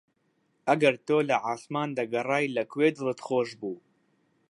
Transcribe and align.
ئەگەر 0.67 0.95
تۆ 1.07 1.17
لە 1.29 1.37
عاسمان 1.47 1.89
دەگەڕای 1.99 2.51
لە 2.55 2.63
کوێ 2.71 2.87
دڵت 2.97 3.19
خۆش 3.27 3.49
بوو؟ 3.59 3.75